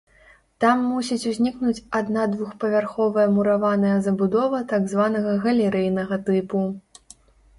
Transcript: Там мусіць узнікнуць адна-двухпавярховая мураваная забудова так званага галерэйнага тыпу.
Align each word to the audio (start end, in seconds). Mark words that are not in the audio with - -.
Там 0.63 0.77
мусіць 0.91 1.27
узнікнуць 1.31 1.81
адна-двухпавярховая 1.99 3.25
мураваная 3.35 3.93
забудова 4.07 4.61
так 4.71 4.87
званага 4.93 5.35
галерэйнага 5.43 6.15
тыпу. 6.31 6.61